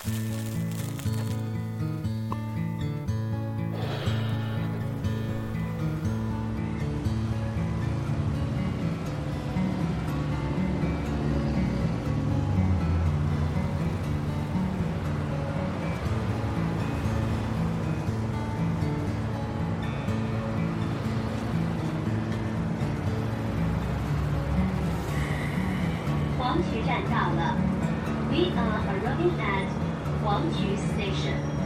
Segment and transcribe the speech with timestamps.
[0.00, 0.06] 黄
[26.62, 27.58] 渠站到了
[28.30, 29.87] ，We are arriving at
[30.28, 31.57] 黄渠 Station。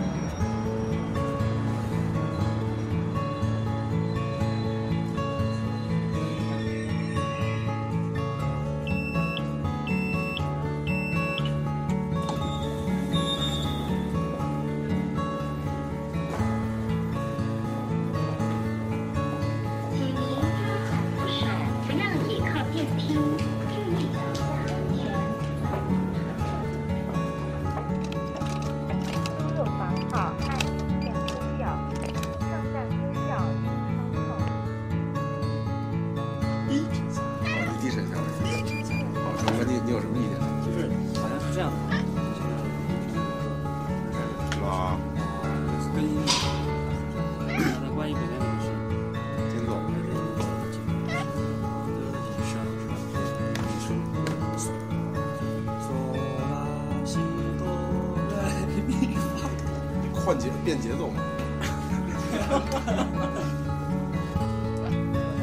[60.25, 61.21] 换节变节奏嘛。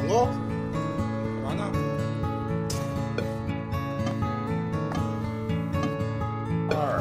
[0.08, 0.28] 老公，
[1.42, 1.62] 干嘛呢？
[6.70, 6.99] 二二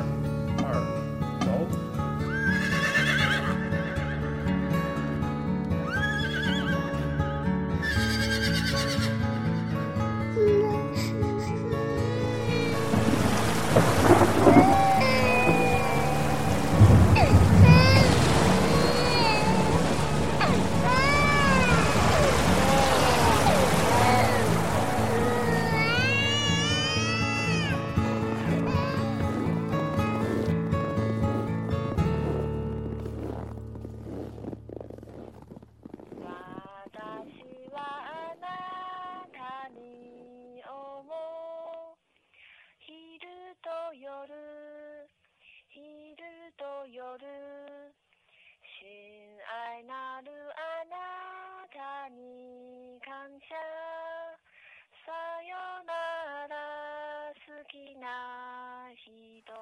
[46.56, 47.02] と夜
[48.80, 48.86] 親
[49.78, 50.97] 愛なるあな
[51.72, 53.10] たに感
[53.41, 53.54] 謝
[55.04, 55.12] さ
[55.44, 55.92] よな
[56.48, 56.56] ら
[57.34, 58.08] 好きな
[58.94, 59.52] 人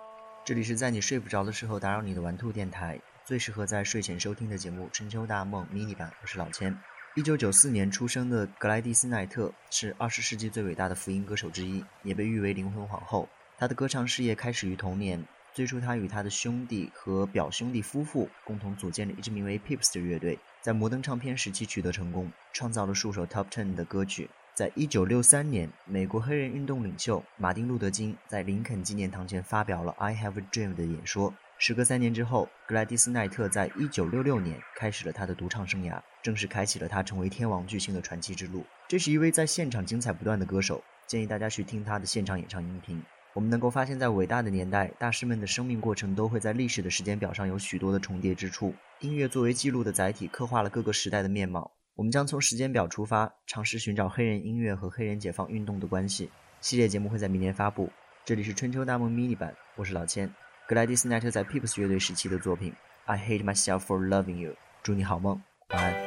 [0.44, 6.12] 这里是在你睡不着的时候打扰你的玩兔电台，最适合在睡前收听的节目《春秋大梦》迷你版。
[6.20, 6.76] 我是老千。
[7.14, 13.28] 一九九四年出生的格莱蒂斯奈特是二十世纪最伟大的福音歌手之一，也被誉为灵魂皇后。
[13.58, 15.22] 她的歌唱事业开始于童年，
[15.57, 24.30] 最初他与他的兄弟和表兄弟夫妇共同组建了一支名为 Pips 的乐队，在摩登唱片时期取得成功，创造了数首 Top Ten 的歌曲。
[24.54, 31.33] 在一九六三年，美国黑人运动领袖马丁·路德·金在林肯纪念堂前发表了《I Have a Dream》的演说。
[31.57, 38.63] 时隔三年之后，格莱迪斯奈特在一九六六年开始了他的独唱生涯，正式开启了他成为天王巨星的传奇之路。
[38.88, 43.01] 这是一位在现场精彩不断的歌手，建议大家去听他的现场演唱音频。
[43.38, 48.74] 我们能够发现，在伟大的年代，大师们的生命过程都会在历史的时间表上有许多的重叠之处。
[49.01, 51.69] 音乐作为记录的载体，刻画了各个时代的面貌。
[51.94, 56.31] 我们将从时间表出发，尝试寻找黑人音乐和黑人解放运动的关系。
[56.62, 57.92] 系列节目会在明年发布。
[58.25, 60.28] 这里是春秋大梦 mini 版，我是老千。
[60.68, 62.72] 格莱迪斯奈特在 Pips 乐队时期的作品
[63.06, 64.54] 《I Hate Myself for Loving You》。
[64.81, 65.39] 祝你好梦，
[65.69, 66.06] 晚安。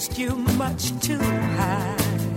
[0.00, 2.29] Placed you much too high.